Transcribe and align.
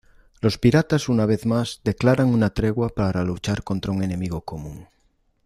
Los 0.39 0.57
piratas 0.57 1.09
una 1.09 1.27
vez 1.27 1.45
más 1.45 1.79
declaran 1.83 2.25
una 2.29 2.49
tregua 2.55 2.89
para 2.89 3.23
luchar 3.23 3.63
contra 3.63 3.91
un 3.91 4.01
enemigo 4.03 4.41
común. 4.43 4.87